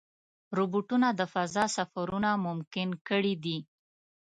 روبوټونه 0.57 1.07
د 1.19 1.21
فضا 1.33 1.65
سفرونه 1.75 2.29
ممکن 2.45 2.89
کړي 3.07 3.33
دي. 3.43 3.57